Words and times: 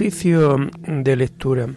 Oficio 0.00 0.56
de 0.88 1.14
lectura. 1.14 1.68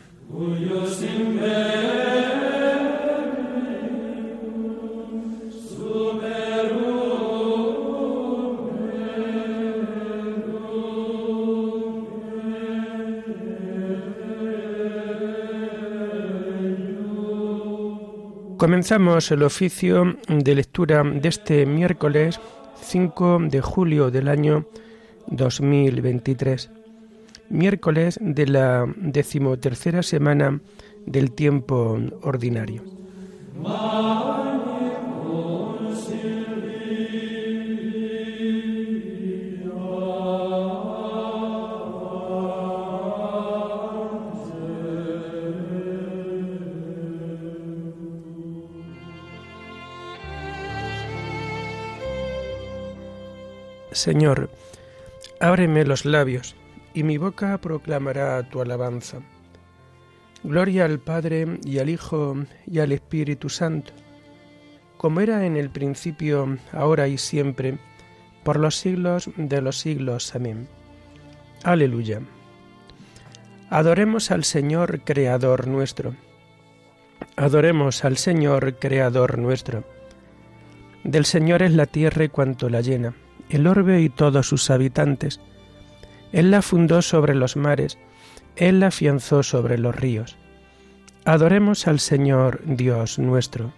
Comenzamos 18.56 19.32
el 19.32 19.44
oficio 19.44 20.16
de 20.30 20.56
lectura 20.56 21.04
de 21.04 21.28
este 21.28 21.66
miércoles 21.66 22.40
5 22.82 23.40
de 23.50 23.60
julio 23.60 24.12
del 24.12 24.30
año 24.30 24.66
2023, 25.28 26.72
miércoles 27.54 28.20
de 28.22 28.48
la 28.48 28.86
decimotercera 28.98 30.04
semana 30.04 30.60
del 31.06 31.32
tiempo 31.32 32.00
ordinario. 32.22 32.84
Señor, 53.92 54.50
ábreme 55.40 55.86
los 55.86 56.04
labios, 56.04 56.56
y 56.94 57.04
mi 57.04 57.18
boca 57.18 57.58
proclamará 57.58 58.42
tu 58.50 58.62
alabanza. 58.62 59.20
Gloria 60.44 60.86
al 60.86 61.00
Padre 61.00 61.60
y 61.64 61.80
al 61.80 61.90
Hijo 61.90 62.36
y 62.66 62.80
al 62.80 62.92
Espíritu 62.92 63.50
Santo, 63.50 63.94
como 64.98 65.22
era 65.22 65.46
en 65.46 65.58
el 65.58 65.70
principio, 65.70 66.58
ahora 66.72 67.08
y 67.08 67.18
siempre, 67.18 67.78
por 68.44 68.60
los 68.60 68.76
siglos 68.76 69.30
de 69.38 69.62
los 69.62 69.78
siglos. 69.80 70.36
Amén. 70.36 70.68
Aleluya. 71.64 72.22
Adoremos 73.70 74.32
al 74.32 74.44
Señor 74.44 75.02
Creador 75.04 75.68
nuestro. 75.68 76.16
Adoremos 77.36 78.04
al 78.04 78.18
Señor 78.18 78.78
Creador 78.80 79.38
nuestro. 79.40 79.84
Del 81.04 81.26
Señor 81.26 81.64
es 81.64 81.72
la 81.74 81.86
tierra 81.86 82.26
y 82.26 82.30
cuanto 82.30 82.70
la 82.70 82.82
llena 82.82 83.16
el 83.50 83.68
orbe 83.68 84.02
y 84.02 84.10
todos 84.10 84.48
sus 84.48 84.70
habitantes. 84.70 85.40
Él 86.34 86.52
la 86.52 86.62
fundó 86.62 87.02
sobre 87.02 87.36
los 87.36 87.56
mares, 87.56 87.98
Él 88.58 88.82
la 88.82 88.88
afianzó 88.88 89.42
sobre 89.42 89.78
los 89.78 89.96
ríos. 89.96 90.36
Adoremos 91.24 91.88
al 91.88 92.02
Señor 92.02 92.62
Dios 92.66 93.18
nuestro. 93.18 93.72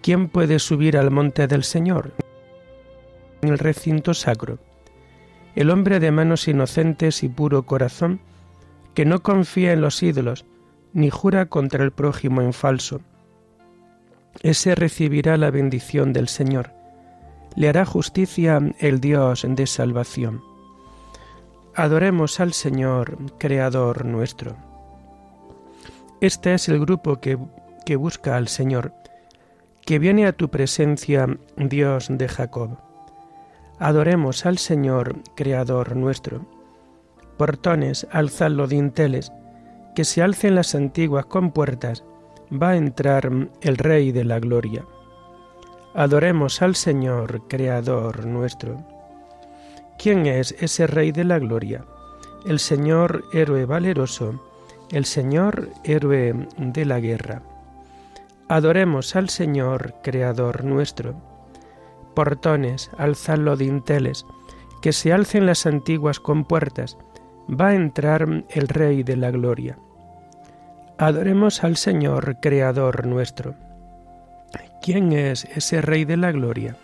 ¿Quién 0.00 0.30
puede 0.30 0.58
subir 0.58 0.96
al 0.96 1.10
monte 1.10 1.46
del 1.46 1.62
Señor? 1.62 2.14
En 3.42 3.50
el 3.50 3.58
recinto 3.58 4.14
sacro. 4.14 4.58
El 5.54 5.68
hombre 5.68 6.00
de 6.00 6.10
manos 6.10 6.48
inocentes 6.48 7.22
y 7.22 7.28
puro 7.28 7.66
corazón, 7.66 8.20
que 8.94 9.04
no 9.04 9.22
confía 9.22 9.74
en 9.74 9.82
los 9.82 10.02
ídolos, 10.02 10.46
ni 10.94 11.10
jura 11.10 11.44
contra 11.46 11.84
el 11.84 11.90
prójimo 11.90 12.40
en 12.40 12.54
falso. 12.54 13.02
Ese 14.42 14.74
recibirá 14.74 15.36
la 15.36 15.50
bendición 15.50 16.14
del 16.14 16.28
Señor 16.28 16.80
le 17.56 17.68
hará 17.68 17.84
justicia 17.84 18.60
el 18.78 19.00
Dios 19.00 19.44
de 19.48 19.66
salvación. 19.66 20.49
Adoremos 21.76 22.40
al 22.40 22.52
Señor, 22.52 23.16
Creador 23.38 24.04
nuestro. 24.04 24.56
Este 26.20 26.54
es 26.54 26.68
el 26.68 26.80
grupo 26.80 27.20
que, 27.20 27.38
que 27.86 27.94
busca 27.94 28.36
al 28.36 28.48
Señor, 28.48 28.92
que 29.86 30.00
viene 30.00 30.26
a 30.26 30.32
tu 30.32 30.48
presencia, 30.48 31.28
Dios 31.56 32.08
de 32.10 32.26
Jacob. 32.26 32.76
Adoremos 33.78 34.46
al 34.46 34.58
Señor, 34.58 35.22
Creador 35.36 35.94
nuestro. 35.94 36.44
Portones, 37.38 38.04
alzad 38.10 38.50
los 38.50 38.68
dinteles, 38.68 39.32
que 39.94 40.04
se 40.04 40.22
alcen 40.22 40.56
las 40.56 40.74
antiguas 40.74 41.26
compuertas, 41.26 42.02
va 42.52 42.70
a 42.70 42.76
entrar 42.76 43.30
el 43.60 43.76
Rey 43.76 44.10
de 44.10 44.24
la 44.24 44.40
Gloria. 44.40 44.84
Adoremos 45.94 46.62
al 46.62 46.74
Señor, 46.74 47.46
Creador 47.46 48.26
nuestro. 48.26 48.99
¿Quién 50.02 50.24
es 50.24 50.52
ese 50.58 50.86
Rey 50.86 51.12
de 51.12 51.24
la 51.24 51.38
Gloria? 51.38 51.84
El 52.46 52.58
Señor 52.58 53.22
héroe 53.34 53.66
valeroso, 53.66 54.40
el 54.90 55.04
Señor 55.04 55.68
héroe 55.84 56.48
de 56.56 56.86
la 56.86 57.00
guerra. 57.00 57.42
Adoremos 58.48 59.14
al 59.14 59.28
Señor, 59.28 59.96
Creador 60.02 60.64
nuestro. 60.64 61.16
Portones, 62.14 62.90
alzad 62.96 63.36
los 63.36 63.58
dinteles, 63.58 64.24
que 64.80 64.94
se 64.94 65.12
alcen 65.12 65.44
las 65.44 65.66
antiguas 65.66 66.18
compuertas, 66.18 66.96
va 67.48 67.68
a 67.68 67.74
entrar 67.74 68.26
el 68.48 68.68
Rey 68.68 69.02
de 69.02 69.18
la 69.18 69.30
Gloria. 69.30 69.76
Adoremos 70.96 71.62
al 71.62 71.76
Señor, 71.76 72.38
Creador 72.40 73.06
nuestro. 73.06 73.54
¿Quién 74.80 75.12
es 75.12 75.44
ese 75.44 75.82
Rey 75.82 76.06
de 76.06 76.16
la 76.16 76.32
Gloria? 76.32 76.74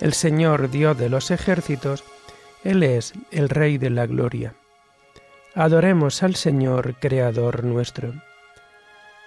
El 0.00 0.14
Señor 0.14 0.70
Dios 0.70 0.96
de 0.96 1.10
los 1.10 1.30
ejércitos, 1.30 2.02
Él 2.64 2.82
es 2.82 3.12
el 3.30 3.50
Rey 3.50 3.76
de 3.76 3.90
la 3.90 4.06
Gloria. 4.06 4.54
Adoremos 5.54 6.22
al 6.22 6.34
Señor 6.34 6.94
Creador 6.98 7.62
nuestro. 7.62 8.14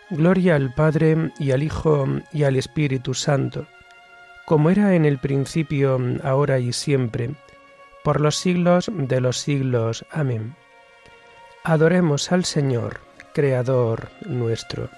Gloria 0.10 0.56
al 0.56 0.74
Padre 0.74 1.32
y 1.38 1.52
al 1.52 1.62
Hijo 1.62 2.08
y 2.34 2.44
al 2.44 2.56
Espíritu 2.56 3.14
Santo, 3.14 3.68
como 4.48 4.72
era 4.72 4.96
en 4.96 5.06
el 5.06 5.20
principio, 5.20 6.00
ahora 6.24 6.58
y 6.58 6.74
siempre, 6.74 7.36
por 8.04 8.22
los 8.22 8.38
siglos 8.38 8.90
de 8.92 9.22
los 9.22 9.38
siglos. 9.38 10.04
Amén. 10.10 10.56
Adoremos 11.64 12.32
al 12.32 12.44
Señor, 12.44 13.02
Creador 13.34 14.10
nuestro. 14.26 14.90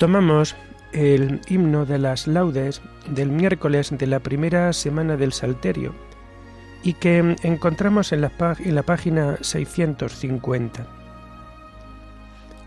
Tomamos 0.00 0.56
el 0.92 1.42
himno 1.46 1.84
de 1.84 1.98
las 1.98 2.26
laudes 2.26 2.80
del 3.10 3.28
miércoles 3.28 3.90
de 3.90 4.06
la 4.06 4.18
primera 4.18 4.72
semana 4.72 5.18
del 5.18 5.34
Salterio 5.34 5.94
y 6.82 6.94
que 6.94 7.36
encontramos 7.42 8.10
en 8.12 8.22
la, 8.22 8.30
página 8.30 9.36
650. 9.42 10.86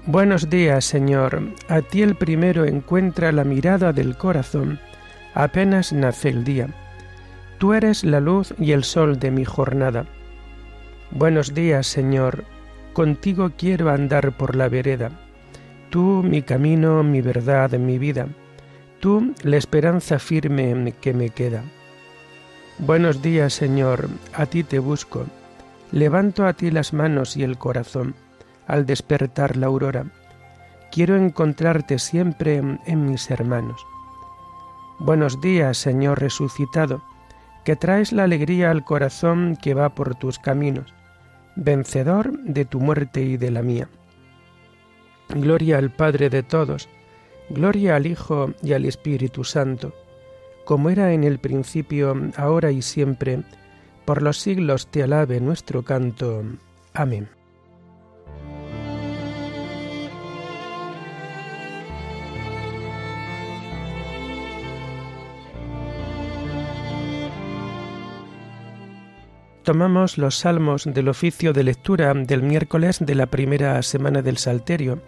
Buenos 0.05 0.47
días, 0.47 0.85
Señor. 0.85 1.41
A 1.69 1.81
ti 1.81 2.03
el 2.03 2.13
primero 2.13 2.65
encuentra 2.65 3.31
la 3.31 3.43
mirada 3.43 3.93
del 3.93 4.15
corazón 4.15 4.79
apenas 5.33 5.91
nace 5.91 6.29
el 6.29 6.43
día. 6.43 6.67
Tú 7.57 7.73
eres 7.73 8.03
la 8.03 8.19
luz 8.19 8.53
y 8.59 8.73
el 8.73 8.83
sol 8.83 9.17
de 9.17 9.31
mi 9.31 9.43
jornada. 9.43 10.05
Buenos 11.09 11.55
días, 11.55 11.87
Señor. 11.87 12.43
Contigo 12.93 13.53
quiero 13.57 13.89
andar 13.89 14.37
por 14.37 14.55
la 14.55 14.69
vereda 14.69 15.22
Tú 15.93 16.23
mi 16.23 16.41
camino, 16.41 17.03
mi 17.03 17.21
verdad, 17.21 17.69
mi 17.73 17.99
vida. 17.99 18.25
Tú 18.99 19.35
la 19.43 19.57
esperanza 19.57 20.17
firme 20.17 20.91
que 20.99 21.13
me 21.13 21.29
queda. 21.29 21.61
Buenos 22.79 23.21
días, 23.21 23.53
Señor, 23.53 24.09
a 24.33 24.47
ti 24.47 24.63
te 24.63 24.79
busco. 24.79 25.27
Levanto 25.91 26.47
a 26.47 26.53
ti 26.53 26.71
las 26.71 26.93
manos 26.93 27.37
y 27.37 27.43
el 27.43 27.59
corazón 27.59 28.15
al 28.65 28.87
despertar 28.87 29.55
la 29.55 29.67
aurora. 29.67 30.07
Quiero 30.91 31.15
encontrarte 31.15 31.99
siempre 31.99 32.55
en 32.55 33.05
mis 33.05 33.29
hermanos. 33.29 33.79
Buenos 34.97 35.41
días, 35.41 35.77
Señor 35.77 36.19
resucitado, 36.19 37.03
que 37.65 37.75
traes 37.75 38.11
la 38.11 38.23
alegría 38.23 38.71
al 38.71 38.83
corazón 38.83 39.55
que 39.61 39.75
va 39.75 39.89
por 39.89 40.15
tus 40.15 40.39
caminos, 40.39 40.91
vencedor 41.55 42.35
de 42.39 42.65
tu 42.65 42.79
muerte 42.79 43.21
y 43.21 43.37
de 43.37 43.51
la 43.51 43.61
mía. 43.61 43.89
Gloria 45.29 45.77
al 45.77 45.91
Padre 45.91 46.29
de 46.29 46.43
todos, 46.43 46.89
gloria 47.49 47.95
al 47.95 48.05
Hijo 48.05 48.53
y 48.61 48.73
al 48.73 48.85
Espíritu 48.85 49.43
Santo, 49.43 49.93
como 50.65 50.89
era 50.89 51.13
en 51.13 51.23
el 51.23 51.39
principio, 51.39 52.15
ahora 52.37 52.71
y 52.71 52.81
siempre, 52.81 53.43
por 54.05 54.21
los 54.21 54.37
siglos 54.37 54.87
te 54.87 55.03
alabe 55.03 55.39
nuestro 55.39 55.83
canto. 55.83 56.43
Amén. 56.93 57.29
Tomamos 69.63 70.17
los 70.17 70.39
salmos 70.39 70.83
del 70.83 71.07
oficio 71.07 71.53
de 71.53 71.63
lectura 71.63 72.13
del 72.13 72.43
miércoles 72.43 72.97
de 72.99 73.15
la 73.15 73.27
primera 73.27 73.81
semana 73.81 74.21
del 74.21 74.37
Salterio 74.37 75.01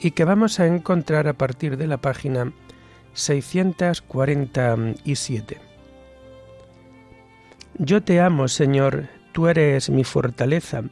y 0.00 0.12
que 0.12 0.24
vamos 0.24 0.60
a 0.60 0.68
encontrar 0.68 1.26
a 1.26 1.32
partir 1.32 1.76
de 1.76 1.88
la 1.88 1.96
página 1.96 2.52
647. 3.14 5.58
Yo 7.78 8.04
te 8.04 8.20
amo, 8.20 8.46
Señor, 8.46 9.08
tú 9.32 9.48
eres 9.48 9.90
mi 9.90 10.04
fortaleza, 10.04 10.84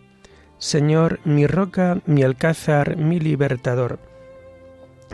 Señor, 0.58 1.20
mi 1.24 1.46
roca, 1.46 2.00
mi 2.06 2.24
alcázar, 2.24 2.96
mi 2.96 3.20
libertador. 3.20 4.00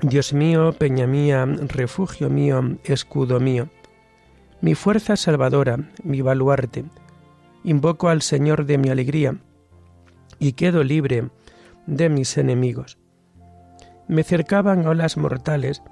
Dios 0.01 0.33
mío, 0.33 0.73
peña 0.73 1.07
mía, 1.07 1.45
refugio 1.45 2.31
mío, 2.31 2.79
escudo 2.85 3.39
mío, 3.39 3.69
mi 4.63 4.75
fuerza 4.75 5.17
salvadora, 5.17 5.91
mi 6.03 6.23
baluarte. 6.23 6.87
Invoco 7.65 8.11
al 8.11 8.21
Señor 8.21 8.67
de 8.67 8.77
mi 8.77 8.91
alegría 8.91 9.39
y 10.39 10.53
quedo 10.53 10.85
libre 10.85 11.31
de 11.87 12.11
mis 12.11 12.37
enemigos. 12.37 12.99
Me 14.07 14.23
cercaban 14.23 14.87
olas 14.87 15.17
mortales, 15.17 15.83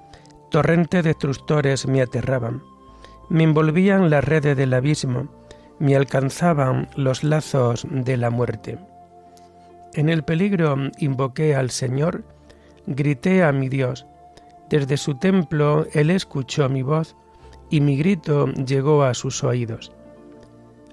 torrentes 0.50 1.02
destructores 1.02 1.86
me 1.86 2.02
aterraban, 2.02 2.62
me 3.30 3.44
envolvían 3.44 4.10
las 4.10 4.22
redes 4.22 4.54
del 4.54 4.74
abismo, 4.74 5.28
me 5.78 5.96
alcanzaban 5.96 6.90
los 6.94 7.24
lazos 7.24 7.86
de 7.90 8.19
la 8.19 8.28
muerte. 8.28 8.78
En 9.94 10.10
el 10.10 10.24
peligro 10.24 10.76
invoqué 10.98 11.54
al 11.54 11.70
Señor, 11.70 12.24
grité 12.86 13.44
a 13.44 13.52
mi 13.52 13.70
Dios. 13.70 14.06
Desde 14.69 14.98
su 14.98 15.14
templo 15.14 15.86
Él 15.94 16.10
escuchó 16.10 16.69
mi 16.69 16.82
voz 16.82 17.16
y 17.70 17.80
mi 17.80 17.96
grito 17.96 18.48
llegó 18.48 19.04
a 19.04 19.14
sus 19.14 19.42
oídos. 19.42 19.92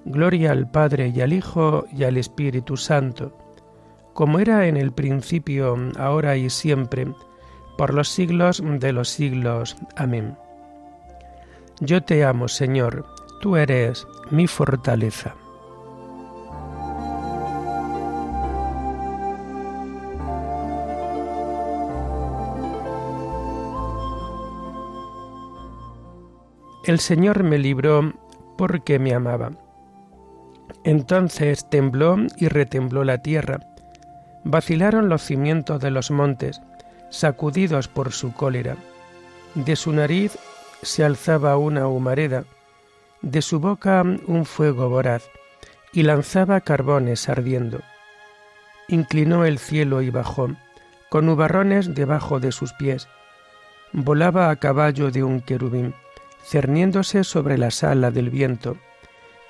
Gloria 0.06 0.51
al 0.51 0.69
Padre 0.69 1.12
y 1.16 1.22
al 1.22 1.34
Hijo 1.34 1.86
y 1.92 2.04
al 2.04 2.18
Espíritu 2.18 2.78
Santo, 2.78 3.38
como 4.13 4.40
era 4.40 4.68
en 4.68 4.78
el 4.78 4.92
principio, 4.92 5.78
ahora 5.98 6.36
y 6.36 6.50
siempre, 6.50 7.07
por 7.78 7.94
los 7.94 8.10
siglos 8.10 8.62
de 8.63 8.92
los 8.92 9.10
siglos. 9.10 9.78
Amén. 9.96 10.38
Yo 11.80 12.04
te 12.04 12.25
amo, 12.25 12.48
Señor, 12.48 13.06
tú 13.42 13.56
eres 13.56 14.06
mi 14.31 14.48
fortaleza. 14.48 15.36
El 26.84 27.00
Señor 27.00 27.44
me 27.44 27.60
libró 27.60 28.13
porque 28.57 28.98
me 29.00 29.13
amaba. 29.13 29.51
Entonces 30.83 31.69
tembló 31.69 32.17
y 32.37 32.47
retembló 32.47 33.03
la 33.03 33.19
tierra, 33.19 33.59
vacilaron 34.43 35.09
los 35.09 35.23
cimientos 35.23 35.81
de 35.81 35.91
los 35.91 36.11
montes, 36.11 36.61
sacudidos 37.09 37.87
por 37.87 38.11
su 38.11 38.33
cólera. 38.33 38.77
De 39.55 39.75
su 39.75 39.91
nariz 39.91 40.37
se 40.81 41.03
alzaba 41.03 41.57
una 41.57 41.87
humareda, 41.87 42.45
de 43.21 43.41
su 43.41 43.59
boca 43.59 44.03
un 44.27 44.45
fuego 44.45 44.89
voraz, 44.89 45.29
y 45.91 46.03
lanzaba 46.03 46.61
carbones 46.61 47.27
ardiendo. 47.27 47.81
Inclinó 48.87 49.45
el 49.45 49.59
cielo 49.59 50.01
y 50.01 50.09
bajó, 50.09 50.49
con 51.09 51.25
nubarrones 51.25 51.93
debajo 51.93 52.39
de 52.39 52.51
sus 52.51 52.73
pies. 52.73 53.07
Volaba 53.91 54.49
a 54.49 54.55
caballo 54.55 55.11
de 55.11 55.23
un 55.23 55.41
querubín, 55.41 55.93
cerniéndose 56.43 57.23
sobre 57.23 57.57
la 57.57 57.71
sala 57.71 58.11
del 58.11 58.29
viento, 58.29 58.77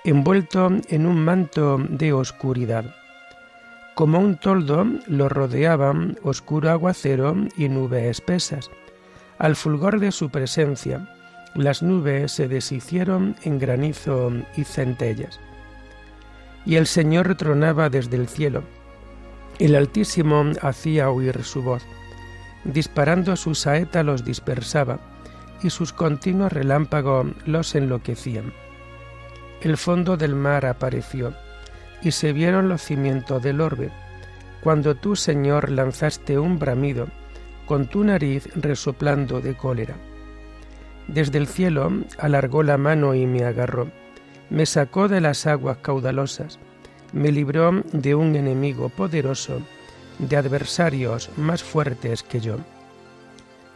envuelto 0.03 0.69
en 0.87 1.05
un 1.05 1.23
manto 1.23 1.77
de 1.89 2.13
oscuridad. 2.13 2.95
Como 3.95 4.19
un 4.19 4.37
toldo 4.37 4.85
lo 5.07 5.27
rodeaban 5.27 6.17
oscuro 6.23 6.71
aguacero 6.71 7.35
y 7.57 7.67
nubes 7.67 8.05
espesas. 8.05 8.71
Al 9.37 9.55
fulgor 9.55 9.99
de 9.99 10.11
su 10.11 10.29
presencia, 10.29 11.09
las 11.53 11.83
nubes 11.83 12.31
se 12.31 12.47
deshicieron 12.47 13.35
en 13.43 13.59
granizo 13.59 14.31
y 14.55 14.63
centellas. 14.63 15.39
Y 16.65 16.75
el 16.75 16.87
Señor 16.87 17.27
retronaba 17.27 17.89
desde 17.89 18.15
el 18.17 18.27
cielo. 18.27 18.63
El 19.59 19.75
Altísimo 19.75 20.45
hacía 20.61 21.09
oír 21.09 21.43
su 21.43 21.61
voz. 21.61 21.83
Disparando 22.63 23.35
su 23.35 23.55
saeta 23.55 24.03
los 24.03 24.23
dispersaba, 24.23 24.99
y 25.61 25.69
sus 25.69 25.91
continuos 25.91 26.53
relámpagos 26.53 27.27
los 27.45 27.75
enloquecían. 27.75 28.53
El 29.61 29.77
fondo 29.77 30.15
del 30.15 30.35
mar 30.35 30.65
apareció 30.65 31.33
y 32.01 32.11
se 32.11 32.31
vieron 32.31 32.69
los 32.69 32.81
cimientos 32.81 33.43
del 33.43 33.59
orbe, 33.59 33.91
cuando 34.63 34.95
tú, 34.95 35.15
Señor, 35.15 35.69
lanzaste 35.69 36.39
un 36.39 36.59
bramido, 36.59 37.07
con 37.65 37.87
tu 37.87 38.03
nariz 38.03 38.47
resoplando 38.55 39.41
de 39.41 39.55
cólera. 39.55 39.95
Desde 41.07 41.37
el 41.37 41.47
cielo 41.47 41.91
alargó 42.17 42.63
la 42.63 42.77
mano 42.77 43.15
y 43.15 43.25
me 43.25 43.43
agarró, 43.43 43.89
me 44.49 44.65
sacó 44.65 45.07
de 45.07 45.21
las 45.21 45.45
aguas 45.45 45.77
caudalosas, 45.77 46.59
me 47.13 47.31
libró 47.31 47.83
de 47.91 48.15
un 48.15 48.35
enemigo 48.35 48.89
poderoso, 48.89 49.61
de 50.19 50.37
adversarios 50.37 51.29
más 51.37 51.63
fuertes 51.63 52.23
que 52.23 52.39
yo. 52.39 52.57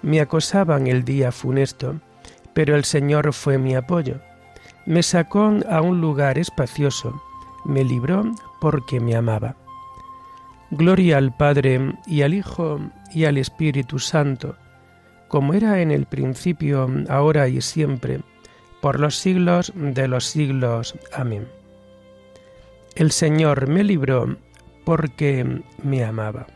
Me 0.01 0.19
acosaban 0.19 0.87
el 0.87 1.03
día 1.05 1.31
funesto, 1.31 1.99
pero 2.53 2.75
el 2.75 2.83
Señor 2.83 3.33
fue 3.33 3.57
mi 3.57 3.75
apoyo. 3.75 4.19
Me 4.85 5.01
sacó 5.01 5.53
a 5.69 5.81
un 5.81 6.01
lugar 6.01 6.37
espacioso, 6.37 7.21
me 7.65 7.83
libró 7.83 8.23
porque 8.59 8.99
me 8.99 9.15
amaba. 9.15 9.55
Gloria 10.71 11.17
al 11.17 11.35
Padre 11.35 11.93
y 12.05 12.23
al 12.23 12.33
Hijo 12.33 12.79
y 13.13 13.25
al 13.25 13.37
Espíritu 13.37 13.99
Santo, 13.99 14.55
como 15.27 15.53
era 15.53 15.81
en 15.81 15.91
el 15.91 16.05
principio, 16.05 16.89
ahora 17.09 17.47
y 17.47 17.61
siempre, 17.61 18.21
por 18.81 18.99
los 18.99 19.15
siglos 19.15 19.71
de 19.75 20.07
los 20.07 20.25
siglos. 20.25 20.95
Amén. 21.13 21.47
El 22.95 23.11
Señor 23.11 23.67
me 23.67 23.83
libró 23.83 24.35
porque 24.83 25.61
me 25.81 26.03
amaba. 26.03 26.47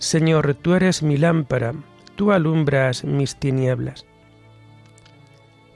Señor, 0.00 0.54
tú 0.54 0.72
eres 0.72 1.02
mi 1.02 1.18
lámpara, 1.18 1.74
tú 2.16 2.32
alumbras 2.32 3.04
mis 3.04 3.36
tinieblas. 3.36 4.06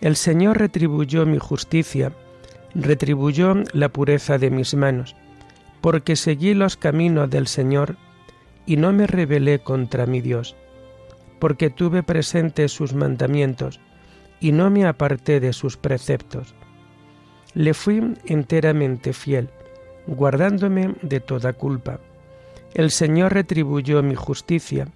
El 0.00 0.16
Señor 0.16 0.56
retribuyó 0.56 1.26
mi 1.26 1.36
justicia, 1.36 2.10
retribuyó 2.74 3.54
la 3.74 3.90
pureza 3.90 4.38
de 4.38 4.48
mis 4.48 4.72
manos, 4.72 5.14
porque 5.82 6.16
seguí 6.16 6.54
los 6.54 6.78
caminos 6.78 7.28
del 7.28 7.46
Señor 7.46 7.98
y 8.64 8.78
no 8.78 8.94
me 8.94 9.06
rebelé 9.06 9.58
contra 9.58 10.06
mi 10.06 10.22
Dios, 10.22 10.56
porque 11.38 11.68
tuve 11.68 12.02
presentes 12.02 12.72
sus 12.72 12.94
mandamientos 12.94 13.78
y 14.40 14.52
no 14.52 14.70
me 14.70 14.86
aparté 14.86 15.38
de 15.38 15.52
sus 15.52 15.76
preceptos. 15.76 16.54
Le 17.52 17.74
fui 17.74 18.14
enteramente 18.24 19.12
fiel, 19.12 19.50
guardándome 20.06 20.94
de 21.02 21.20
toda 21.20 21.52
culpa 21.52 22.00
el 22.74 22.90
Señor 22.90 23.32
retribuyó 23.32 24.02
mi 24.02 24.16
justicia, 24.16 24.88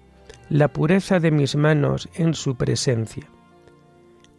la 0.49 0.67
pureza 0.67 1.19
de 1.19 1.31
mis 1.31 1.55
manos 1.55 2.09
en 2.13 2.33
su 2.33 2.55
presencia. 2.55 3.23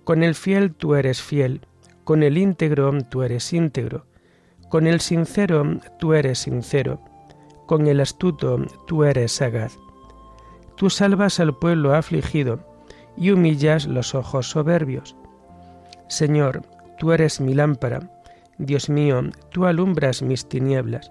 Con 0.04 0.22
el 0.22 0.34
fiel 0.34 0.74
tú 0.74 0.94
eres 0.94 1.22
fiel, 1.22 1.62
con 2.04 2.22
el 2.22 2.36
íntegro 2.36 2.92
tú 3.10 3.22
eres 3.22 3.52
íntegro, 3.52 4.04
con 4.68 4.86
el 4.86 5.00
sincero 5.00 5.64
tú 5.98 6.12
eres 6.12 6.40
sincero, 6.40 7.00
con 7.66 7.86
el 7.86 8.00
astuto 8.00 8.58
tú 8.86 9.04
eres 9.04 9.32
sagaz. 9.32 9.78
Tú 10.76 10.90
salvas 10.90 11.40
al 11.40 11.56
pueblo 11.56 11.94
afligido 11.94 12.60
y 13.16 13.30
humillas 13.30 13.86
los 13.86 14.14
ojos 14.14 14.50
soberbios. 14.50 15.16
Señor, 16.08 16.62
tú 16.98 17.12
eres 17.12 17.40
mi 17.40 17.54
lámpara, 17.54 18.10
Dios 18.58 18.90
mío, 18.90 19.22
tú 19.50 19.64
alumbras 19.64 20.20
mis 20.20 20.46
tinieblas. 20.46 21.10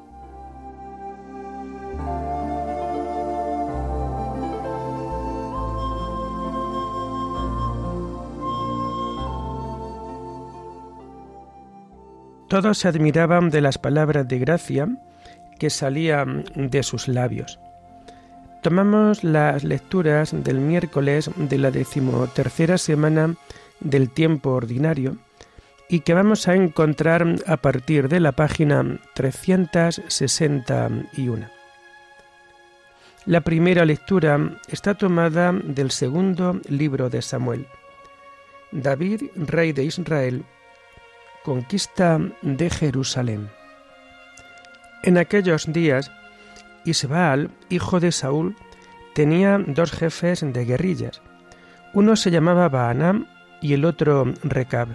Todos 12.51 12.79
se 12.79 12.89
admiraban 12.89 13.49
de 13.49 13.61
las 13.61 13.77
palabras 13.77 14.27
de 14.27 14.37
gracia 14.37 14.89
que 15.57 15.69
salían 15.69 16.43
de 16.53 16.83
sus 16.83 17.07
labios. 17.07 17.61
Tomamos 18.61 19.23
las 19.23 19.63
lecturas 19.63 20.33
del 20.33 20.59
miércoles 20.59 21.31
de 21.37 21.57
la 21.57 21.71
decimotercera 21.71 22.77
semana 22.77 23.35
del 23.79 24.09
tiempo 24.09 24.49
ordinario 24.49 25.15
y 25.87 26.01
que 26.01 26.13
vamos 26.13 26.49
a 26.49 26.55
encontrar 26.55 27.25
a 27.47 27.55
partir 27.55 28.09
de 28.09 28.19
la 28.19 28.33
página 28.33 28.99
361. 29.13 31.47
La 33.25 33.39
primera 33.39 33.85
lectura 33.85 34.59
está 34.67 34.95
tomada 34.95 35.53
del 35.53 35.91
segundo 35.91 36.59
libro 36.67 37.09
de 37.09 37.21
Samuel. 37.21 37.65
David, 38.73 39.21
rey 39.37 39.71
de 39.71 39.85
Israel, 39.85 40.43
conquista 41.43 42.19
de 42.41 42.69
Jerusalén. 42.69 43.49
En 45.03 45.17
aquellos 45.17 45.71
días, 45.71 46.11
Isbaal, 46.85 47.49
hijo 47.69 47.99
de 47.99 48.11
Saúl, 48.11 48.55
tenía 49.13 49.57
dos 49.57 49.91
jefes 49.91 50.41
de 50.41 50.65
guerrillas. 50.65 51.21
Uno 51.93 52.15
se 52.15 52.31
llamaba 52.31 52.69
Baanam 52.69 53.27
y 53.61 53.73
el 53.73 53.85
otro 53.85 54.25
Recab, 54.43 54.89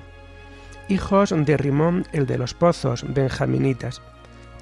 hijos 0.89 1.35
de 1.37 1.57
Rimón 1.57 2.07
el 2.13 2.27
de 2.27 2.39
los 2.39 2.55
pozos, 2.55 3.05
benjaminitas, 3.07 4.01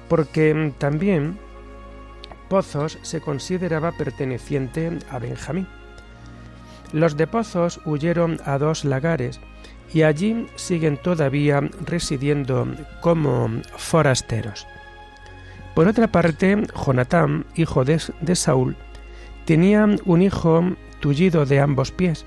porque 0.07 0.73
también 0.77 1.39
Pozos 2.49 2.99
se 3.01 3.21
consideraba 3.21 3.91
perteneciente 3.91 4.99
a 5.09 5.19
Benjamín. 5.19 5.67
Los 6.91 7.17
de 7.17 7.25
Pozos 7.27 7.81
huyeron 7.85 8.39
a 8.45 8.57
dos 8.57 8.85
lagares 8.85 9.39
y 9.93 10.03
allí 10.03 10.47
siguen 10.55 10.97
todavía 10.97 11.61
residiendo 11.85 12.67
como 13.01 13.49
forasteros. 13.77 14.67
Por 15.75 15.87
otra 15.87 16.07
parte, 16.07 16.63
Jonatán, 16.85 17.45
hijo 17.55 17.83
de, 17.83 17.99
Saúl, 18.35 18.77
tenía 19.43 19.85
un 20.05 20.21
hijo 20.21 20.63
tullido 21.01 21.45
de 21.45 21.59
ambos 21.59 21.91
pies. 21.91 22.25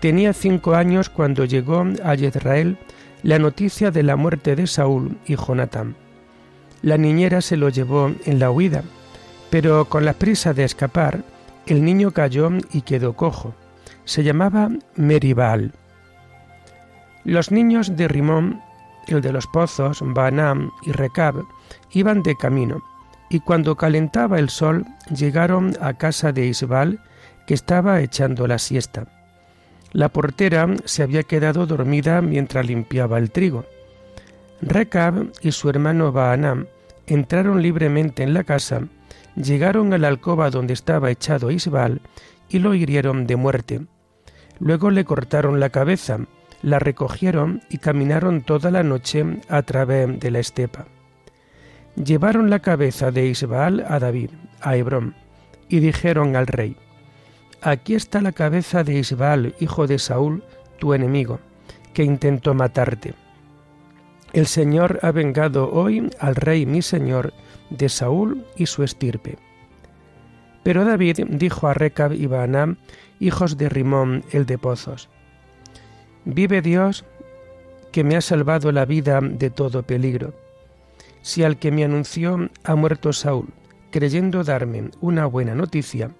Tenía 0.00 0.34
cinco 0.34 0.74
años 0.74 1.08
cuando 1.08 1.46
llegó 1.46 1.86
a 2.04 2.14
Israel 2.14 2.76
la 3.22 3.38
noticia 3.38 3.90
de 3.90 4.02
la 4.02 4.16
muerte 4.16 4.54
de 4.56 4.66
Saúl 4.66 5.16
y 5.26 5.36
Jonatán. 5.36 5.96
La 6.82 6.98
niñera 6.98 7.40
se 7.40 7.56
lo 7.56 7.70
llevó 7.70 8.12
en 8.26 8.38
la 8.38 8.50
huida, 8.50 8.84
pero 9.48 9.86
con 9.86 10.04
la 10.04 10.12
prisa 10.12 10.52
de 10.52 10.64
escapar, 10.64 11.24
el 11.66 11.82
niño 11.82 12.10
cayó 12.10 12.50
y 12.72 12.82
quedó 12.82 13.14
cojo. 13.14 13.54
Se 14.04 14.22
llamaba 14.22 14.70
Meribal. 14.94 15.72
Los 17.26 17.50
niños 17.50 17.96
de 17.96 18.06
Rimón 18.06 18.62
el 19.08 19.20
de 19.20 19.32
los 19.32 19.48
pozos, 19.48 20.00
Banam 20.00 20.70
y 20.82 20.92
Recab, 20.92 21.44
iban 21.90 22.22
de 22.22 22.36
camino, 22.36 22.84
y 23.28 23.40
cuando 23.40 23.74
calentaba 23.74 24.38
el 24.38 24.48
sol 24.48 24.86
llegaron 25.10 25.76
a 25.80 25.94
casa 25.94 26.30
de 26.30 26.46
Isbal, 26.46 27.00
que 27.48 27.54
estaba 27.54 28.00
echando 28.00 28.46
la 28.46 28.58
siesta. 28.58 29.08
La 29.92 30.08
portera 30.08 30.68
se 30.84 31.02
había 31.02 31.24
quedado 31.24 31.66
dormida 31.66 32.22
mientras 32.22 32.64
limpiaba 32.64 33.18
el 33.18 33.32
trigo. 33.32 33.64
Recab 34.62 35.32
y 35.40 35.50
su 35.50 35.68
hermano 35.68 36.12
Baanam 36.12 36.66
entraron 37.08 37.60
libremente 37.60 38.22
en 38.22 38.34
la 38.34 38.44
casa, 38.44 38.82
llegaron 39.34 39.92
a 39.92 39.98
la 39.98 40.06
alcoba 40.06 40.50
donde 40.50 40.74
estaba 40.74 41.10
echado 41.10 41.50
Isbal 41.50 42.00
y 42.48 42.60
lo 42.60 42.72
hirieron 42.74 43.26
de 43.26 43.34
muerte. 43.34 43.80
Luego 44.60 44.92
le 44.92 45.04
cortaron 45.04 45.58
la 45.58 45.70
cabeza, 45.70 46.20
la 46.66 46.80
recogieron 46.80 47.62
y 47.70 47.78
caminaron 47.78 48.42
toda 48.42 48.72
la 48.72 48.82
noche 48.82 49.24
a 49.48 49.62
través 49.62 50.18
de 50.18 50.32
la 50.32 50.40
estepa. 50.40 50.86
Llevaron 51.94 52.50
la 52.50 52.58
cabeza 52.58 53.12
de 53.12 53.26
Isbaal 53.26 53.84
a 53.88 54.00
David, 54.00 54.30
a 54.60 54.74
Hebrón, 54.74 55.14
y 55.68 55.78
dijeron 55.78 56.34
al 56.34 56.48
rey, 56.48 56.76
Aquí 57.62 57.94
está 57.94 58.20
la 58.20 58.32
cabeza 58.32 58.82
de 58.82 58.94
Isbaal, 58.94 59.54
hijo 59.60 59.86
de 59.86 60.00
Saúl, 60.00 60.42
tu 60.80 60.92
enemigo, 60.92 61.38
que 61.94 62.02
intentó 62.02 62.52
matarte. 62.52 63.14
El 64.32 64.48
Señor 64.48 64.98
ha 65.02 65.12
vengado 65.12 65.70
hoy 65.70 66.10
al 66.18 66.34
rey 66.34 66.66
mi 66.66 66.82
señor 66.82 67.32
de 67.70 67.88
Saúl 67.88 68.44
y 68.56 68.66
su 68.66 68.82
estirpe. 68.82 69.38
Pero 70.64 70.84
David 70.84 71.26
dijo 71.28 71.68
a 71.68 71.74
Recab 71.74 72.12
y 72.12 72.26
Baanam, 72.26 72.78
hijos 73.20 73.56
de 73.56 73.68
Rimón 73.68 74.24
el 74.32 74.46
de 74.46 74.58
Pozos, 74.58 75.08
Vive 76.28 76.60
Dios 76.60 77.04
que 77.92 78.02
me 78.02 78.16
ha 78.16 78.20
salvado 78.20 78.72
la 78.72 78.84
vida 78.84 79.20
de 79.22 79.48
todo 79.48 79.84
peligro. 79.84 80.34
Si 81.22 81.44
al 81.44 81.56
que 81.56 81.70
me 81.70 81.84
anunció 81.84 82.50
ha 82.64 82.74
muerto 82.74 83.12
Saúl, 83.12 83.48
creyendo 83.92 84.42
darme 84.42 84.90
una 85.00 85.26
buena 85.26 85.54
noticia, 85.54 86.10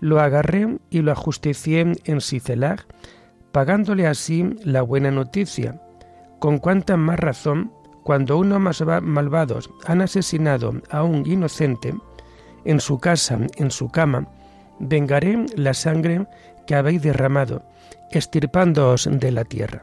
lo 0.00 0.20
agarré 0.20 0.76
y 0.90 1.00
lo 1.00 1.12
ajusticié 1.12 1.94
en 2.04 2.20
Sicelag, 2.20 2.84
pagándole 3.50 4.06
así 4.06 4.54
la 4.64 4.82
buena 4.82 5.10
noticia, 5.10 5.80
con 6.40 6.58
cuánta 6.58 6.98
más 6.98 7.18
razón 7.18 7.72
cuando 8.04 8.36
unos 8.36 8.60
más 8.60 8.84
malvados 9.02 9.70
han 9.86 10.02
asesinado 10.02 10.74
a 10.90 11.02
un 11.02 11.26
inocente, 11.26 11.94
en 12.66 12.80
su 12.80 12.98
casa, 12.98 13.38
en 13.56 13.70
su 13.70 13.88
cama, 13.88 14.28
vengaré 14.78 15.46
la 15.56 15.72
sangre 15.72 16.26
que 16.66 16.74
habéis 16.74 17.00
derramado, 17.00 17.62
estirpándoos 18.10 19.08
de 19.10 19.32
la 19.32 19.44
tierra. 19.44 19.82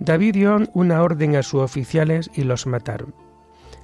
David 0.00 0.34
dio 0.34 0.58
una 0.74 1.02
orden 1.02 1.36
a 1.36 1.42
sus 1.42 1.60
oficiales 1.60 2.30
y 2.34 2.42
los 2.42 2.66
mataron. 2.66 3.14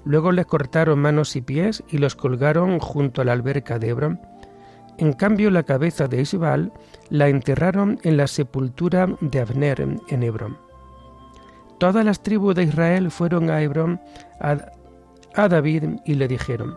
Luego 0.04 0.32
les 0.32 0.46
cortaron 0.46 0.98
manos 0.98 1.34
y 1.34 1.40
pies 1.40 1.82
y 1.88 1.98
los 1.98 2.14
colgaron 2.14 2.78
junto 2.78 3.22
a 3.22 3.24
la 3.24 3.32
alberca 3.32 3.78
de 3.78 3.88
Hebrón. 3.88 4.20
En 4.98 5.12
cambio, 5.12 5.50
la 5.50 5.64
cabeza 5.64 6.06
de 6.06 6.20
Isbal 6.20 6.72
la 7.08 7.28
enterraron 7.28 7.98
en 8.02 8.16
la 8.16 8.26
sepultura 8.26 9.08
de 9.20 9.40
Abner 9.40 9.80
en 9.80 10.22
Hebrón. 10.22 10.58
Todas 11.78 12.04
las 12.04 12.22
tribus 12.22 12.54
de 12.54 12.64
Israel 12.64 13.10
fueron 13.10 13.50
a 13.50 13.60
Hebrón 13.60 14.00
a 14.40 15.48
David 15.48 15.84
y 16.04 16.14
le 16.14 16.28
dijeron, 16.28 16.76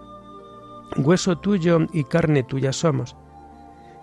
Hueso 0.97 1.37
tuyo 1.37 1.79
y 1.93 2.05
carne 2.05 2.43
tuya 2.43 2.73
somos 2.73 3.15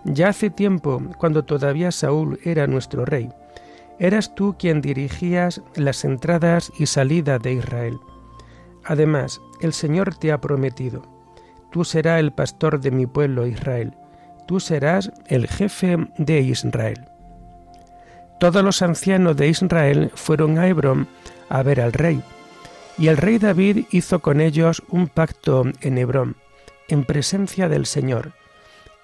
ya 0.05 0.29
hace 0.29 0.49
tiempo, 0.49 1.01
cuando 1.17 1.43
todavía 1.43 1.91
Saúl 1.91 2.39
era 2.43 2.67
nuestro 2.67 3.05
rey, 3.05 3.29
eras 3.99 4.35
tú 4.35 4.55
quien 4.57 4.81
dirigías 4.81 5.61
las 5.75 6.05
entradas 6.05 6.71
y 6.77 6.85
salidas 6.85 7.41
de 7.41 7.53
Israel. 7.53 7.99
Además, 8.83 9.41
el 9.61 9.73
Señor 9.73 10.15
te 10.15 10.31
ha 10.31 10.39
prometido, 10.39 11.01
tú 11.71 11.83
serás 11.83 12.19
el 12.19 12.31
pastor 12.31 12.79
de 12.79 12.91
mi 12.91 13.07
pueblo 13.07 13.47
Israel, 13.47 13.93
tú 14.47 14.59
serás 14.59 15.11
el 15.27 15.47
jefe 15.47 15.97
de 16.17 16.41
Israel. 16.41 17.05
Todos 18.39 18.63
los 18.63 18.81
ancianos 18.81 19.35
de 19.37 19.47
Israel 19.47 20.11
fueron 20.13 20.59
a 20.59 20.67
Hebrón 20.67 21.07
a 21.49 21.63
ver 21.63 21.81
al 21.81 21.93
rey, 21.93 22.21
y 22.97 23.07
el 23.07 23.17
rey 23.17 23.39
David 23.39 23.85
hizo 23.91 24.19
con 24.19 24.39
ellos 24.39 24.83
un 24.89 25.07
pacto 25.07 25.63
en 25.81 25.97
Hebrón, 25.97 26.35
en 26.89 27.05
presencia 27.05 27.67
del 27.69 27.87
Señor, 27.87 28.33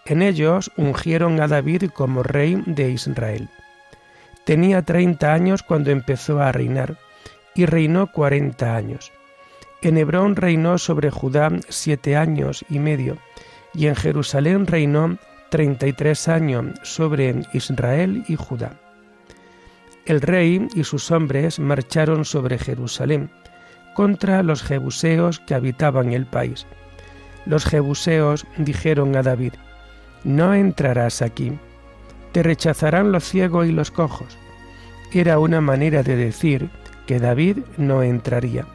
en 0.06 0.22
ellos 0.22 0.72
ungieron 0.78 1.40
a 1.42 1.48
David 1.48 1.92
como 1.94 2.24
rey 2.24 2.62
de 2.66 2.92
Israel. 2.92 3.50
Tenía 4.46 4.82
treinta 4.82 5.34
años 5.34 5.64
cuando 5.64 5.92
empezó 5.92 6.42
a 6.42 6.52
reinar, 6.52 6.98
y 7.54 7.66
reinó 7.66 8.12
cuarenta 8.12 8.76
años. 8.76 9.12
En 9.82 9.98
Hebrón 9.98 10.36
reinó 10.36 10.78
sobre 10.78 11.12
Judá 11.12 11.52
siete 11.70 12.16
años 12.16 12.66
y 12.70 12.80
medio, 12.80 13.18
y 13.74 13.88
en 13.88 13.96
Jerusalén 13.96 14.68
reinó 14.68 15.18
treinta 15.50 15.88
y 15.88 15.94
tres 15.94 16.28
años 16.28 16.68
sobre 16.84 17.44
Israel 17.54 18.24
y 18.28 18.36
Judá. 18.36 18.74
El 20.06 20.22
rey 20.22 20.68
y 20.74 20.84
sus 20.84 21.12
hombres 21.12 21.60
marcharon 21.60 22.26
sobre 22.26 22.58
Jerusalén 22.58 23.30
contra 23.94 24.42
los 24.42 24.64
jebuseos 24.64 25.40
que 25.42 25.54
habitaban 25.54 26.14
el 26.14 26.26
país. 26.26 26.66
Los 27.46 27.66
jebuseos 27.66 28.46
dijeron 28.58 29.16
a 29.16 29.24
David, 29.24 29.54
no 30.24 30.54
entrarás 30.54 31.22
aquí. 31.22 31.54
Te 32.32 32.44
rechazarán 32.44 33.12
los 33.12 33.24
ciegos 33.24 33.68
y 33.68 33.72
los 33.72 33.92
cojos. 33.92 34.38
Era 35.12 35.40
una 35.40 35.62
manera 35.62 36.04
de 36.04 36.16
decir 36.16 36.70
que 37.06 37.20
David 37.20 37.58
no 37.78 38.04
entraría. 38.04 38.66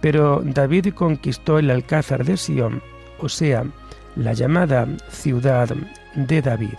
Pero 0.00 0.42
David 0.44 0.92
conquistó 0.94 1.58
el 1.58 1.70
alcázar 1.70 2.24
de 2.24 2.36
Sión, 2.36 2.82
o 3.18 3.28
sea, 3.28 3.64
la 4.16 4.34
llamada 4.34 4.86
ciudad 5.08 5.70
de 6.14 6.42
David. 6.42 6.74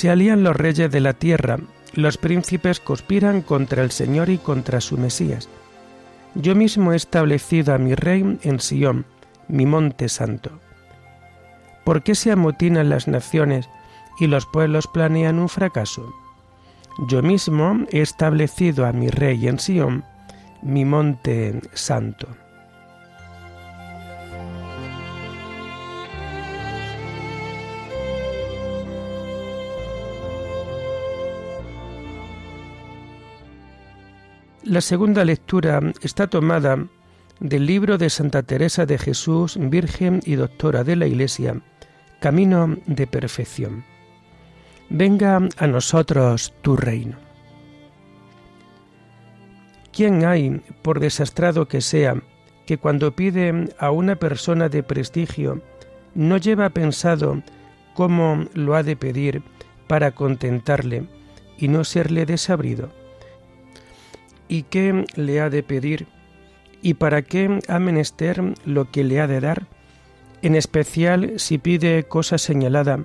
Se 0.00 0.08
alían 0.08 0.42
los 0.42 0.56
reyes 0.56 0.90
de 0.90 1.00
la 1.00 1.12
tierra, 1.12 1.58
los 1.92 2.16
príncipes 2.16 2.80
conspiran 2.80 3.42
contra 3.42 3.82
el 3.82 3.90
Señor 3.90 4.30
y 4.30 4.38
contra 4.38 4.80
su 4.80 4.96
Mesías. 4.96 5.50
Yo 6.34 6.54
mismo 6.54 6.94
he 6.94 6.96
establecido 6.96 7.74
a 7.74 7.78
mi 7.78 7.94
rey 7.94 8.38
en 8.40 8.60
Sión, 8.60 9.04
mi 9.46 9.66
monte 9.66 10.08
santo. 10.08 10.52
¿Por 11.84 12.02
qué 12.02 12.14
se 12.14 12.32
amotinan 12.32 12.88
las 12.88 13.08
naciones 13.08 13.68
y 14.18 14.26
los 14.26 14.46
pueblos 14.46 14.86
planean 14.86 15.38
un 15.38 15.50
fracaso? 15.50 16.10
Yo 17.06 17.20
mismo 17.20 17.84
he 17.90 18.00
establecido 18.00 18.86
a 18.86 18.92
mi 18.92 19.10
rey 19.10 19.48
en 19.48 19.58
Sión, 19.58 20.04
mi 20.62 20.86
monte 20.86 21.60
santo. 21.74 22.26
La 34.70 34.80
segunda 34.80 35.24
lectura 35.24 35.80
está 36.00 36.28
tomada 36.28 36.86
del 37.40 37.66
libro 37.66 37.98
de 37.98 38.08
Santa 38.08 38.44
Teresa 38.44 38.86
de 38.86 38.98
Jesús, 38.98 39.58
Virgen 39.60 40.20
y 40.24 40.36
Doctora 40.36 40.84
de 40.84 40.94
la 40.94 41.08
Iglesia, 41.08 41.60
Camino 42.20 42.76
de 42.86 43.08
Perfección. 43.08 43.84
Venga 44.88 45.40
a 45.56 45.66
nosotros 45.66 46.54
tu 46.62 46.76
reino. 46.76 47.16
¿Quién 49.92 50.24
hay, 50.24 50.62
por 50.82 51.00
desastrado 51.00 51.66
que 51.66 51.80
sea, 51.80 52.22
que 52.64 52.78
cuando 52.78 53.16
pide 53.16 53.74
a 53.76 53.90
una 53.90 54.14
persona 54.14 54.68
de 54.68 54.84
prestigio 54.84 55.60
no 56.14 56.36
lleva 56.36 56.70
pensado 56.70 57.42
cómo 57.94 58.44
lo 58.54 58.76
ha 58.76 58.84
de 58.84 58.94
pedir 58.94 59.42
para 59.88 60.12
contentarle 60.12 61.08
y 61.58 61.66
no 61.66 61.82
serle 61.82 62.24
desabrido? 62.24 62.99
Y 64.50 64.64
qué 64.64 65.06
le 65.14 65.40
ha 65.40 65.48
de 65.48 65.62
pedir 65.62 66.08
y 66.82 66.94
para 66.94 67.22
qué 67.22 67.60
ha 67.68 67.78
menester 67.78 68.42
lo 68.64 68.90
que 68.90 69.04
le 69.04 69.20
ha 69.20 69.26
de 69.26 69.40
dar, 69.40 69.66
en 70.42 70.56
especial 70.56 71.34
si 71.36 71.58
pide 71.58 72.04
cosa 72.04 72.36
señalada, 72.36 73.04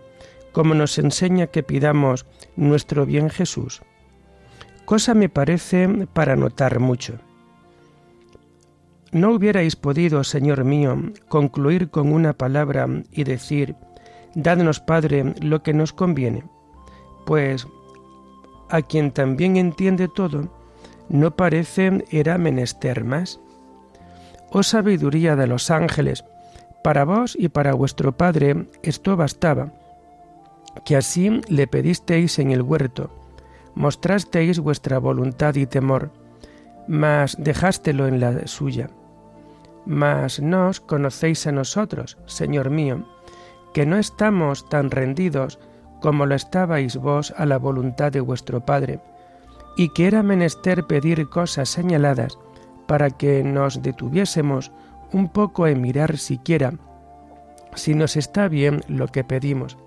como 0.51 0.73
nos 0.73 0.97
enseña 0.97 1.47
que 1.47 1.61
pidamos 1.61 2.25
nuestro 2.55 3.05
bien 3.05 3.29
Jesús. 3.29 3.83
Cosa 4.85 5.13
me 5.13 5.29
parece 5.29 6.07
para 6.13 6.35
notar 6.35 6.79
mucho. 6.79 7.19
¿No 9.11 9.31
hubierais 9.31 9.75
podido, 9.75 10.23
Señor 10.23 10.63
mío, 10.63 10.97
concluir 11.27 11.89
con 11.89 12.11
una 12.11 12.33
palabra 12.33 12.87
y 13.11 13.23
decir, 13.23 13.75
Dadnos, 14.33 14.79
Padre, 14.79 15.35
lo 15.41 15.61
que 15.61 15.73
nos 15.73 15.93
conviene? 15.93 16.43
Pues 17.25 17.67
a 18.69 18.81
quien 18.81 19.11
también 19.11 19.57
entiende 19.57 20.07
todo, 20.07 20.49
no 21.09 21.35
parece 21.35 22.05
era 22.11 22.37
menester 22.37 23.03
más. 23.03 23.39
Oh 24.51 24.63
sabiduría 24.63 25.35
de 25.35 25.47
los 25.47 25.71
ángeles, 25.71 26.25
para 26.83 27.03
vos 27.03 27.35
y 27.39 27.49
para 27.49 27.73
vuestro 27.73 28.15
Padre 28.15 28.67
esto 28.83 29.17
bastaba, 29.17 29.71
que 30.83 30.95
así 30.95 31.41
le 31.47 31.67
pedisteis 31.67 32.39
en 32.39 32.51
el 32.51 32.61
huerto, 32.61 33.09
mostrasteis 33.73 34.59
vuestra 34.59 34.99
voluntad 34.99 35.55
y 35.55 35.65
temor, 35.65 36.11
mas 36.87 37.35
dejástelo 37.39 38.07
en 38.07 38.19
la 38.19 38.47
suya. 38.47 38.89
Mas 39.85 40.39
no 40.39 40.67
os 40.67 40.79
conocéis 40.79 41.47
a 41.47 41.51
nosotros, 41.51 42.17
Señor 42.25 42.69
mío, 42.69 43.05
que 43.73 43.85
no 43.85 43.97
estamos 43.97 44.69
tan 44.69 44.89
rendidos 44.89 45.59
como 46.01 46.25
lo 46.25 46.35
estabais 46.35 46.97
vos 46.97 47.33
a 47.37 47.45
la 47.45 47.57
voluntad 47.57 48.11
de 48.11 48.21
vuestro 48.21 48.65
Padre, 48.65 48.99
y 49.75 49.89
que 49.89 50.07
era 50.07 50.23
menester 50.23 50.85
pedir 50.85 51.29
cosas 51.29 51.69
señaladas 51.69 52.37
para 52.87 53.09
que 53.09 53.43
nos 53.43 53.81
detuviésemos 53.81 54.71
un 55.11 55.29
poco 55.29 55.67
en 55.67 55.81
mirar 55.81 56.17
siquiera 56.17 56.73
si 57.75 57.93
nos 57.93 58.15
está 58.15 58.47
bien 58.47 58.81
lo 58.87 59.07
que 59.07 59.23
pedimos, 59.23 59.77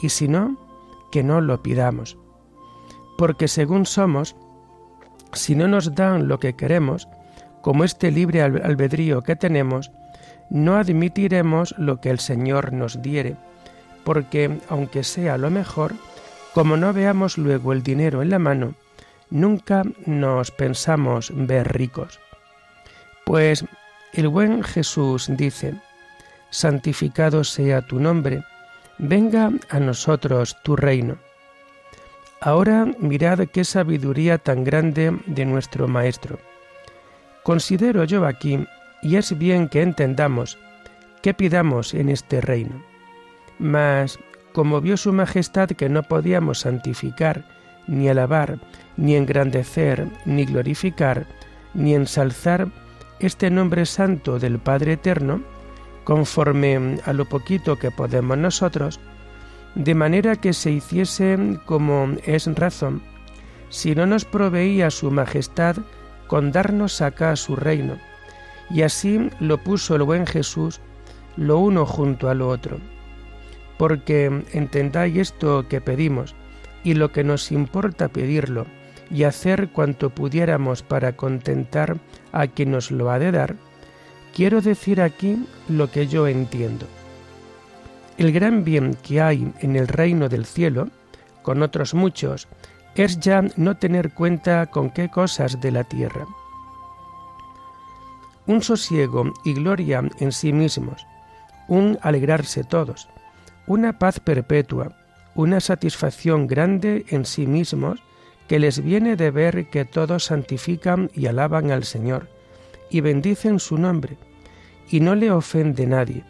y 0.00 0.10
si 0.10 0.28
no, 0.28 0.56
que 1.10 1.22
no 1.22 1.40
lo 1.40 1.62
pidamos. 1.62 2.16
Porque 3.18 3.48
según 3.48 3.84
somos, 3.84 4.36
si 5.32 5.54
no 5.54 5.68
nos 5.68 5.94
dan 5.94 6.28
lo 6.28 6.38
que 6.38 6.54
queremos, 6.54 7.08
como 7.62 7.84
este 7.84 8.10
libre 8.10 8.42
albedrío 8.42 9.22
que 9.22 9.36
tenemos, 9.36 9.90
no 10.48 10.76
admitiremos 10.76 11.74
lo 11.78 12.00
que 12.00 12.10
el 12.10 12.18
Señor 12.18 12.72
nos 12.72 13.02
diere, 13.02 13.36
porque 14.04 14.58
aunque 14.68 15.04
sea 15.04 15.36
lo 15.36 15.50
mejor, 15.50 15.94
como 16.54 16.76
no 16.76 16.92
veamos 16.92 17.38
luego 17.38 17.72
el 17.72 17.82
dinero 17.82 18.22
en 18.22 18.30
la 18.30 18.38
mano, 18.38 18.74
nunca 19.30 19.82
nos 20.06 20.50
pensamos 20.50 21.32
ver 21.34 21.72
ricos. 21.72 22.20
Pues 23.24 23.64
el 24.12 24.28
buen 24.28 24.62
Jesús 24.62 25.28
dice, 25.30 25.74
santificado 26.50 27.44
sea 27.44 27.82
tu 27.82 28.00
nombre, 28.00 28.42
venga 28.98 29.50
a 29.68 29.80
nosotros 29.80 30.56
tu 30.62 30.76
reino. 30.76 31.16
Ahora 32.40 32.86
mirad 32.98 33.46
qué 33.52 33.64
sabiduría 33.64 34.38
tan 34.38 34.64
grande 34.64 35.16
de 35.26 35.44
nuestro 35.44 35.86
Maestro. 35.88 36.38
Considero 37.42 38.04
yo 38.04 38.26
aquí, 38.26 38.66
y 39.02 39.16
es 39.16 39.36
bien 39.38 39.68
que 39.68 39.82
entendamos, 39.82 40.58
qué 41.22 41.34
pidamos 41.34 41.94
en 41.94 42.08
este 42.08 42.40
reino. 42.40 42.82
Mas, 43.58 44.18
como 44.52 44.80
vio 44.80 44.96
su 44.96 45.12
Majestad 45.12 45.68
que 45.68 45.88
no 45.88 46.02
podíamos 46.02 46.60
santificar, 46.60 47.44
ni 47.90 48.08
alabar, 48.08 48.58
ni 48.96 49.16
engrandecer, 49.16 50.08
ni 50.24 50.44
glorificar, 50.44 51.26
ni 51.74 51.94
ensalzar 51.94 52.68
este 53.18 53.50
nombre 53.50 53.84
santo 53.84 54.38
del 54.38 54.58
Padre 54.58 54.94
Eterno, 54.94 55.42
conforme 56.04 56.98
a 57.04 57.12
lo 57.12 57.28
poquito 57.28 57.76
que 57.76 57.90
podemos 57.90 58.38
nosotros, 58.38 59.00
de 59.74 59.94
manera 59.94 60.36
que 60.36 60.52
se 60.52 60.70
hiciese 60.70 61.58
como 61.66 62.14
es 62.24 62.46
razón, 62.54 63.02
si 63.68 63.94
no 63.94 64.06
nos 64.06 64.24
proveía 64.24 64.90
su 64.90 65.10
majestad 65.10 65.76
con 66.26 66.52
darnos 66.52 67.02
acá 67.02 67.36
su 67.36 67.56
reino, 67.56 67.98
y 68.70 68.82
así 68.82 69.30
lo 69.40 69.58
puso 69.58 69.96
el 69.96 70.02
buen 70.04 70.26
Jesús 70.26 70.80
lo 71.36 71.58
uno 71.58 71.86
junto 71.86 72.28
a 72.28 72.34
lo 72.34 72.48
otro. 72.48 72.78
Porque 73.78 74.44
entendáis 74.52 75.16
esto 75.16 75.66
que 75.68 75.80
pedimos, 75.80 76.34
y 76.84 76.94
lo 76.94 77.12
que 77.12 77.24
nos 77.24 77.52
importa 77.52 78.08
pedirlo, 78.08 78.66
y 79.10 79.24
hacer 79.24 79.70
cuanto 79.70 80.10
pudiéramos 80.10 80.82
para 80.82 81.16
contentar 81.16 81.98
a 82.32 82.46
quien 82.46 82.70
nos 82.70 82.90
lo 82.90 83.10
ha 83.10 83.18
de 83.18 83.32
dar, 83.32 83.56
quiero 84.34 84.60
decir 84.60 85.00
aquí 85.00 85.46
lo 85.68 85.90
que 85.90 86.06
yo 86.06 86.28
entiendo. 86.28 86.86
El 88.18 88.32
gran 88.32 88.64
bien 88.64 88.96
que 89.02 89.20
hay 89.20 89.52
en 89.60 89.76
el 89.76 89.88
reino 89.88 90.28
del 90.28 90.46
cielo, 90.46 90.88
con 91.42 91.62
otros 91.62 91.94
muchos, 91.94 92.48
es 92.94 93.18
ya 93.18 93.42
no 93.56 93.76
tener 93.76 94.12
cuenta 94.12 94.66
con 94.66 94.90
qué 94.90 95.08
cosas 95.08 95.60
de 95.60 95.70
la 95.70 95.84
tierra. 95.84 96.26
Un 98.46 98.62
sosiego 98.62 99.32
y 99.44 99.54
gloria 99.54 100.02
en 100.18 100.32
sí 100.32 100.52
mismos, 100.52 101.06
un 101.68 101.98
alegrarse 102.02 102.64
todos, 102.64 103.08
una 103.66 103.98
paz 103.98 104.20
perpetua, 104.20 104.92
una 105.40 105.60
satisfacción 105.60 106.46
grande 106.46 107.04
en 107.08 107.24
sí 107.24 107.46
mismos 107.46 108.02
que 108.48 108.58
les 108.58 108.82
viene 108.82 109.16
de 109.16 109.30
ver 109.30 109.68
que 109.70 109.84
todos 109.84 110.24
santifican 110.24 111.10
y 111.14 111.26
alaban 111.26 111.70
al 111.70 111.84
Señor 111.84 112.28
y 112.90 113.00
bendicen 113.00 113.60
su 113.60 113.78
nombre, 113.78 114.16
y 114.90 115.00
no 115.00 115.14
le 115.14 115.30
ofende 115.30 115.86
nadie. 115.86 116.24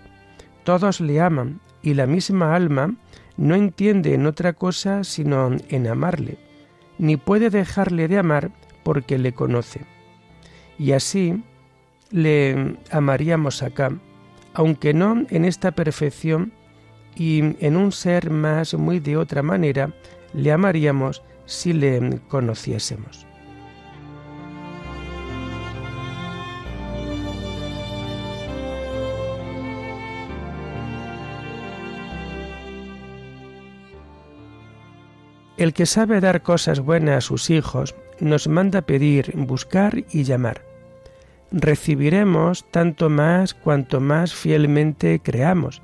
Todos 0.65 1.01
le 1.01 1.21
aman 1.21 1.61
y 1.83 1.95
la 1.95 2.07
misma 2.07 2.55
alma 2.55 2.95
no 3.39 3.55
entiende 3.55 4.15
en 4.15 4.27
otra 4.27 4.53
cosa 4.53 5.03
sino 5.03 5.57
en 5.71 5.87
amarle, 5.87 6.37
ni 6.99 7.17
puede 7.17 7.49
dejarle 7.49 8.07
de 8.07 8.19
amar 8.19 8.51
porque 8.83 9.19
le 9.19 9.33
conoce. 9.33 9.81
Y 10.79 10.93
así 10.93 11.43
le 12.11 12.77
amaríamos 12.91 13.63
acá, 13.63 13.93
aunque 14.53 14.93
no 14.93 15.25
en 15.31 15.47
esta 15.47 15.73
perfección 15.73 16.53
y 17.21 17.55
en 17.61 17.77
un 17.77 17.93
ser 17.93 18.31
más 18.31 18.73
muy 18.73 18.99
de 18.99 19.19
otra 19.19 19.43
manera 19.43 19.93
le 20.33 20.53
amaríamos 20.53 21.23
si 21.45 21.75
le 21.75 22.19
conociésemos. 22.29 23.27
El 35.59 35.75
que 35.75 35.85
sabe 35.85 36.23
dar 36.23 36.43
cosas 36.43 36.81
buenas 36.81 37.19
a 37.19 37.21
sus 37.21 37.51
hijos 37.51 37.95
nos 38.19 38.49
manda 38.49 38.81
pedir, 38.81 39.35
buscar 39.37 40.05
y 40.11 40.23
llamar. 40.23 40.63
Recibiremos 41.53 42.65
tanto 42.71 43.11
más 43.11 43.53
cuanto 43.53 44.01
más 44.01 44.33
fielmente 44.33 45.21
creamos 45.23 45.83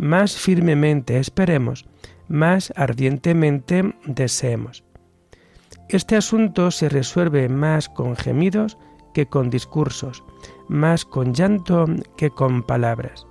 más 0.00 0.34
firmemente 0.34 1.18
esperemos, 1.18 1.86
más 2.26 2.72
ardientemente 2.74 3.94
deseemos. 4.06 4.82
Este 5.90 6.16
asunto 6.16 6.70
se 6.70 6.88
resuelve 6.88 7.48
más 7.50 7.90
con 7.90 8.16
gemidos 8.16 8.78
que 9.12 9.26
con 9.26 9.50
discursos, 9.50 10.24
más 10.68 11.04
con 11.04 11.34
llanto 11.34 11.84
que 12.16 12.30
con 12.30 12.62
palabras. 12.62 13.26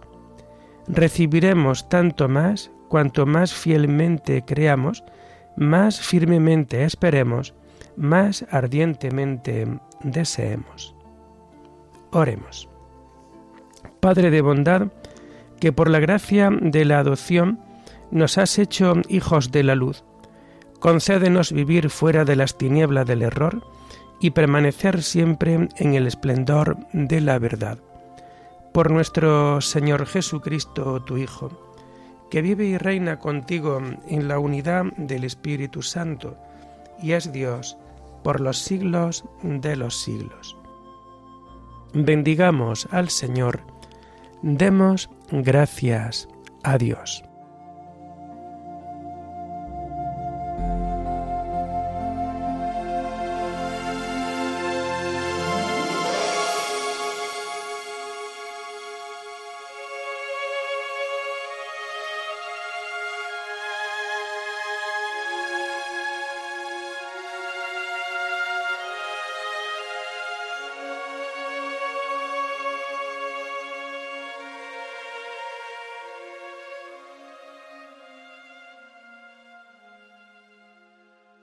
Recibiremos 0.88 1.90
tanto 1.90 2.30
más 2.30 2.72
cuanto 2.88 3.26
más 3.26 3.52
fielmente 3.52 4.44
creamos, 4.46 5.04
más 5.58 6.00
firmemente 6.00 6.84
esperemos, 6.84 7.56
más 7.96 8.46
ardientemente 8.52 9.68
deseemos. 10.04 10.96
Oremos. 12.12 12.70
Padre 14.00 14.30
de 14.30 14.42
bondad, 14.42 14.88
que 15.60 15.72
por 15.72 15.90
la 15.90 16.00
gracia 16.00 16.50
de 16.52 16.86
la 16.86 17.00
adopción 17.00 17.60
nos 18.12 18.38
has 18.38 18.58
hecho 18.58 18.94
hijos 19.08 19.52
de 19.52 19.64
la 19.64 19.76
luz, 19.76 20.04
concédenos 20.80 21.52
vivir 21.52 21.90
fuera 21.90 22.26
de 22.26 22.36
las 22.36 22.58
tinieblas 22.58 23.06
del 23.06 23.22
error 23.22 23.64
y 24.20 24.32
permanecer 24.32 25.04
siempre 25.04 25.70
en 25.78 25.94
el 25.94 26.08
esplendor 26.08 26.78
de 26.94 27.22
la 27.22 27.40
verdad. 27.40 27.80
Por 28.74 28.92
nuestro 28.92 29.62
Señor 29.62 30.06
Jesucristo, 30.06 31.02
tu 31.04 31.18
Hijo, 31.18 31.74
que 32.30 32.42
vive 32.42 32.66
y 32.66 32.78
reina 32.78 33.20
contigo 33.20 33.82
en 34.08 34.28
la 34.28 34.40
unidad 34.40 34.86
del 34.98 35.24
Espíritu 35.24 35.82
Santo, 35.82 36.38
y 37.02 37.14
es 37.14 37.32
Dios 37.32 37.78
por 38.24 38.42
los 38.42 38.60
siglos 38.60 39.24
de 39.42 39.76
los 39.76 40.02
siglos. 40.02 40.56
Bendigamos 41.94 42.88
al 42.92 43.10
Señor, 43.10 43.62
demos 44.44 45.10
gracias 45.32 46.28
a 46.64 46.78
Dios. 46.78 47.29